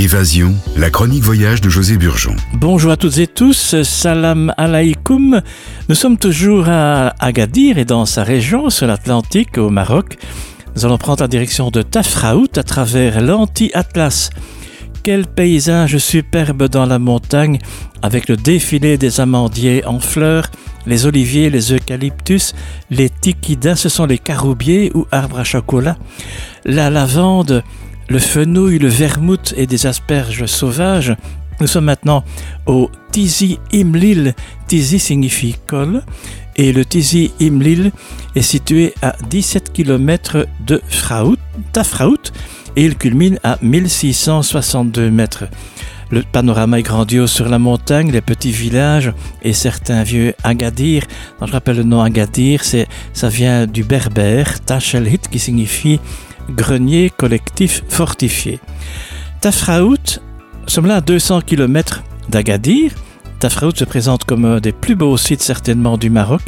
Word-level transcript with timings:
Évasion, 0.00 0.54
la 0.78 0.88
chronique 0.88 1.22
voyage 1.22 1.60
de 1.60 1.68
José 1.68 1.98
Burgeon. 1.98 2.34
Bonjour 2.54 2.90
à 2.90 2.96
toutes 2.96 3.18
et 3.18 3.26
tous, 3.26 3.82
salam 3.82 4.50
alaikum. 4.56 5.42
Nous 5.90 5.94
sommes 5.94 6.16
toujours 6.16 6.70
à 6.70 7.08
Agadir 7.22 7.76
et 7.76 7.84
dans 7.84 8.06
sa 8.06 8.24
région, 8.24 8.70
sur 8.70 8.86
l'Atlantique, 8.86 9.58
au 9.58 9.68
Maroc. 9.68 10.16
Nous 10.74 10.86
allons 10.86 10.96
prendre 10.96 11.20
la 11.20 11.28
direction 11.28 11.70
de 11.70 11.82
Tafraout 11.82 12.56
à 12.56 12.62
travers 12.62 13.20
l'anti-Atlas. 13.20 14.30
Quel 15.02 15.26
paysage 15.26 15.98
superbe 15.98 16.68
dans 16.68 16.86
la 16.86 16.98
montagne, 16.98 17.58
avec 18.00 18.26
le 18.30 18.38
défilé 18.38 18.96
des 18.96 19.20
amandiers 19.20 19.84
en 19.84 20.00
fleurs, 20.00 20.46
les 20.86 21.04
oliviers, 21.04 21.50
les 21.50 21.74
eucalyptus, 21.74 22.54
les 22.88 23.10
tikidas, 23.10 23.76
ce 23.76 23.90
sont 23.90 24.06
les 24.06 24.18
caroubiers 24.18 24.92
ou 24.94 25.06
arbres 25.10 25.40
à 25.40 25.44
chocolat, 25.44 25.98
la 26.64 26.88
lavande, 26.88 27.62
le 28.10 28.18
fenouil, 28.18 28.78
le 28.78 28.88
vermouth 28.88 29.54
et 29.56 29.66
des 29.66 29.86
asperges 29.86 30.46
sauvages. 30.46 31.14
Nous 31.60 31.68
sommes 31.68 31.84
maintenant 31.84 32.24
au 32.66 32.90
Tizi 33.12 33.58
Imlil. 33.72 34.34
Tizi 34.66 34.98
signifie 34.98 35.54
col 35.66 36.02
et 36.56 36.72
le 36.72 36.84
Tizi 36.84 37.30
Imlil 37.38 37.92
est 38.34 38.42
situé 38.42 38.94
à 39.00 39.14
17 39.30 39.72
km 39.72 40.46
de 40.66 40.82
Fraout, 40.88 41.38
Tafraout 41.72 42.32
et 42.76 42.84
il 42.84 42.96
culmine 42.96 43.38
à 43.44 43.58
1662 43.62 45.10
mètres. 45.10 45.44
Le 46.10 46.22
panorama 46.22 46.80
est 46.80 46.82
grandiose 46.82 47.30
sur 47.30 47.48
la 47.48 47.60
montagne, 47.60 48.10
les 48.10 48.20
petits 48.20 48.50
villages 48.50 49.12
et 49.42 49.52
certains 49.52 50.02
vieux 50.02 50.34
Agadir. 50.42 51.04
je 51.40 51.52
rappelle 51.52 51.76
le 51.76 51.82
nom 51.84 52.02
Agadir, 52.02 52.62
ça 52.64 53.28
vient 53.28 53.68
du 53.68 53.84
berbère, 53.84 54.60
Tachelhit, 54.64 55.28
qui 55.30 55.38
signifie 55.38 56.00
grenier 56.48 57.10
collectif 57.10 57.82
fortifié. 57.88 58.60
Tafraout, 59.40 60.20
sommes 60.66 60.86
là 60.86 60.96
à 60.96 61.00
200 61.00 61.42
km 61.42 62.02
d'Agadir. 62.28 62.92
Tafraout 63.38 63.74
se 63.74 63.84
présente 63.84 64.24
comme 64.24 64.44
un 64.44 64.60
des 64.60 64.72
plus 64.72 64.94
beaux 64.94 65.16
sites 65.16 65.42
certainement 65.42 65.96
du 65.96 66.10
Maroc, 66.10 66.42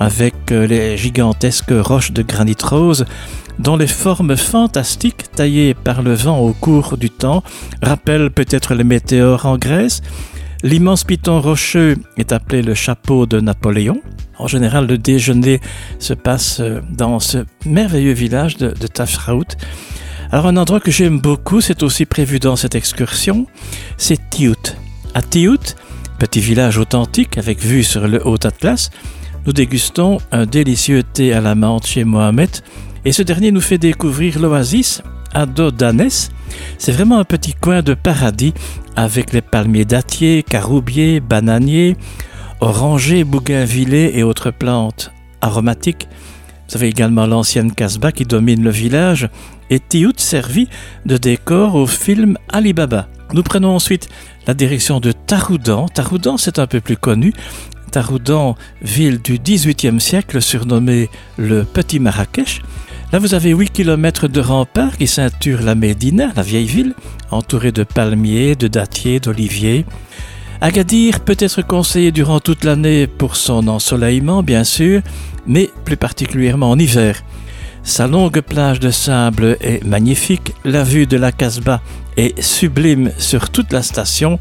avec 0.00 0.34
euh, 0.50 0.66
les 0.66 0.96
gigantesques 0.96 1.72
roches 1.72 2.12
de 2.12 2.22
granit 2.22 2.56
rose, 2.62 3.04
dont 3.58 3.76
les 3.76 3.86
formes 3.86 4.36
fantastiques 4.36 5.30
taillées 5.32 5.74
par 5.74 6.02
le 6.02 6.14
vent 6.14 6.38
au 6.38 6.52
cours 6.52 6.96
du 6.96 7.10
temps 7.10 7.44
rappellent 7.82 8.30
peut-être 8.30 8.74
les 8.74 8.84
météores 8.84 9.46
en 9.46 9.56
Grèce. 9.56 10.02
L'immense 10.64 11.04
piton 11.04 11.42
rocheux 11.42 11.98
est 12.16 12.32
appelé 12.32 12.62
le 12.62 12.72
chapeau 12.72 13.26
de 13.26 13.38
Napoléon. 13.38 14.00
En 14.38 14.46
général, 14.46 14.86
le 14.86 14.96
déjeuner 14.96 15.60
se 15.98 16.14
passe 16.14 16.58
euh, 16.60 16.80
dans 16.90 17.20
ce 17.20 17.44
merveilleux 17.66 18.14
village 18.14 18.56
de, 18.56 18.70
de 18.70 18.86
Tafraout. 18.86 19.44
Alors 20.32 20.46
un 20.46 20.56
endroit 20.56 20.80
que 20.80 20.90
j'aime 20.90 21.20
beaucoup, 21.20 21.60
c'est 21.60 21.82
aussi 21.82 22.06
prévu 22.06 22.38
dans 22.38 22.56
cette 22.56 22.74
excursion, 22.76 23.46
c'est 23.98 24.30
Tiout. 24.30 24.74
À 25.12 25.20
Tiout, 25.20 25.76
petit 26.18 26.40
village 26.40 26.78
authentique 26.78 27.36
avec 27.36 27.60
vue 27.60 27.84
sur 27.84 28.08
le 28.08 28.26
Haut 28.26 28.38
Atlas, 28.42 28.88
nous 29.44 29.52
dégustons 29.52 30.16
un 30.32 30.46
délicieux 30.46 31.02
thé 31.02 31.34
à 31.34 31.42
la 31.42 31.54
menthe 31.54 31.86
chez 31.86 32.04
Mohamed 32.04 32.48
et 33.04 33.12
ce 33.12 33.20
dernier 33.20 33.52
nous 33.52 33.60
fait 33.60 33.76
découvrir 33.76 34.40
l'oasis 34.40 35.02
Adodanes. 35.34 36.08
C'est 36.78 36.92
vraiment 36.92 37.18
un 37.18 37.24
petit 37.24 37.54
coin 37.54 37.82
de 37.82 37.94
paradis 37.94 38.54
avec 38.96 39.32
les 39.32 39.40
palmiers 39.40 39.84
dattiers, 39.84 40.42
caroubiers, 40.42 41.20
bananiers, 41.20 41.96
orangers, 42.60 43.24
bougainvillés 43.24 44.18
et 44.18 44.22
autres 44.22 44.50
plantes 44.50 45.12
aromatiques. 45.40 46.08
Vous 46.68 46.76
avez 46.76 46.88
également 46.88 47.26
l'ancienne 47.26 47.72
Casbah 47.72 48.12
qui 48.12 48.24
domine 48.24 48.62
le 48.62 48.70
village 48.70 49.28
et 49.70 49.80
Tiout 49.80 50.18
servi 50.18 50.68
de 51.04 51.16
décor 51.16 51.74
au 51.74 51.86
film 51.86 52.38
Alibaba. 52.50 53.08
Nous 53.32 53.42
prenons 53.42 53.74
ensuite 53.74 54.08
la 54.46 54.54
direction 54.54 55.00
de 55.00 55.12
Taroudan. 55.12 55.88
Taroudan, 55.88 56.36
c'est 56.36 56.58
un 56.58 56.66
peu 56.66 56.80
plus 56.80 56.96
connu. 56.96 57.32
Taroudan, 57.90 58.56
ville 58.82 59.20
du 59.20 59.38
XVIIIe 59.38 60.00
siècle 60.00 60.40
surnommée 60.40 61.08
le 61.36 61.64
Petit 61.64 62.00
Marrakech. 62.00 62.62
Là, 63.14 63.20
vous 63.20 63.34
avez 63.34 63.50
8 63.50 63.70
km 63.70 64.26
de 64.26 64.40
remparts 64.40 64.96
qui 64.96 65.06
ceinturent 65.06 65.62
la 65.62 65.76
Médina, 65.76 66.32
la 66.34 66.42
vieille 66.42 66.66
ville, 66.66 66.94
entourée 67.30 67.70
de 67.70 67.84
palmiers, 67.84 68.56
de 68.56 68.66
dattiers, 68.66 69.20
d'oliviers. 69.20 69.84
Agadir 70.60 71.20
peut 71.20 71.36
être 71.38 71.62
conseillé 71.62 72.10
durant 72.10 72.40
toute 72.40 72.64
l'année 72.64 73.06
pour 73.06 73.36
son 73.36 73.68
ensoleillement, 73.68 74.42
bien 74.42 74.64
sûr, 74.64 75.00
mais 75.46 75.70
plus 75.84 75.96
particulièrement 75.96 76.72
en 76.72 76.76
hiver. 76.76 77.22
Sa 77.84 78.08
longue 78.08 78.40
plage 78.40 78.80
de 78.80 78.90
sable 78.90 79.58
est 79.60 79.84
magnifique, 79.84 80.52
la 80.64 80.82
vue 80.82 81.06
de 81.06 81.16
la 81.16 81.30
Casbah 81.30 81.82
est 82.16 82.42
sublime 82.42 83.12
sur 83.16 83.50
toute 83.50 83.72
la 83.72 83.82
station. 83.82 84.40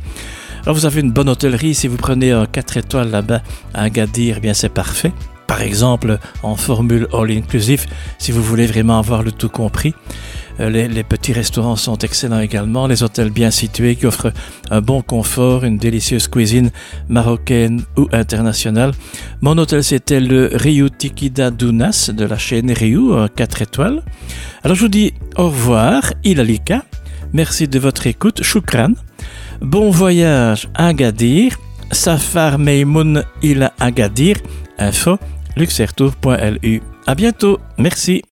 Alors 0.63 0.73
vous 0.75 0.87
avez 0.87 1.01
une 1.01 1.11
bonne 1.11 1.29
hôtellerie, 1.29 1.75
si 1.75 1.87
vous 1.87 1.97
prenez 1.97 2.31
un 2.31 2.47
4 2.47 2.77
étoiles 2.77 3.11
là-bas 3.11 3.43
à 3.75 3.83
Agadir, 3.83 4.39
bien 4.39 4.55
c'est 4.55 4.73
parfait. 4.73 5.11
Par 5.53 5.61
exemple, 5.61 6.17
en 6.41 6.55
formule 6.55 7.07
all-inclusive, 7.13 7.85
si 8.17 8.31
vous 8.31 8.41
voulez 8.41 8.65
vraiment 8.65 8.97
avoir 8.97 9.21
le 9.21 9.31
tout 9.31 9.49
compris. 9.49 9.93
Euh, 10.59 10.67
les, 10.67 11.03
petits 11.03 11.31
restaurants 11.31 11.75
sont 11.75 11.99
excellents 11.99 12.39
également, 12.39 12.87
les 12.87 13.03
hôtels 13.03 13.29
bien 13.29 13.51
situés 13.51 13.95
qui 13.95 14.07
offrent 14.07 14.33
un 14.71 14.81
bon 14.81 15.03
confort, 15.03 15.63
une 15.63 15.77
délicieuse 15.77 16.27
cuisine 16.27 16.71
marocaine 17.07 17.83
ou 17.97 18.07
internationale. 18.13 18.93
Mon 19.41 19.55
hôtel 19.59 19.83
c'était 19.83 20.19
le 20.19 20.49
Riu 20.51 20.89
Tikida 20.89 21.51
Dunas 21.51 22.09
de 22.11 22.25
la 22.25 22.39
chaîne 22.39 22.71
Riu, 22.71 23.11
4 23.35 23.61
étoiles. 23.61 24.01
Alors 24.63 24.75
je 24.75 24.81
vous 24.81 24.87
dis 24.87 25.13
au 25.37 25.49
revoir, 25.49 26.13
Ilalika. 26.23 26.83
Merci 27.31 27.67
de 27.67 27.77
votre 27.77 28.07
écoute, 28.07 28.41
Shukran. 28.41 28.93
Bon 29.61 29.91
voyage 29.91 30.67
à 30.73 30.87
Agadir. 30.87 31.59
Safar 31.91 32.57
Meymoun 32.57 33.23
Ila 33.43 33.71
Agadir. 33.79 34.37
Info 34.79 35.19
luxertour.lu. 35.55 36.81
À 37.05 37.15
bientôt. 37.15 37.59
Merci. 37.77 38.23